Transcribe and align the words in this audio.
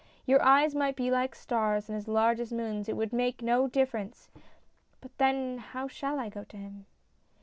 Your 0.25 0.41
eyes 0.41 0.73
might 0.73 0.95
be 0.95 1.11
like 1.11 1.35
stars 1.35 1.87
and 1.87 1.95
as 1.95 2.07
large 2.07 2.39
as 2.39 2.51
moons, 2.51 2.89
it 2.89 2.95
would 2.97 3.13
make 3.13 3.43
no 3.43 3.67
difference 3.67 4.31
""But 4.99 5.11
how 5.11 5.17
then 5.29 5.63
shall 5.89 6.17
I 6.19 6.27
go 6.27 6.43
to 6.43 6.57
him 6.57 6.87